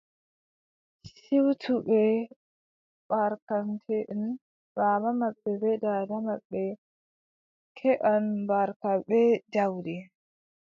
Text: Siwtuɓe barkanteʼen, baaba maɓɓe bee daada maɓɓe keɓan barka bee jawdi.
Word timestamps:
Siwtuɓe 1.15 2.01
barkanteʼen, 3.09 4.23
baaba 4.75 5.09
maɓɓe 5.19 5.49
bee 5.61 5.77
daada 5.83 6.15
maɓɓe 6.27 6.61
keɓan 7.77 8.23
barka 8.49 8.89
bee 9.07 9.31
jawdi. 9.53 9.95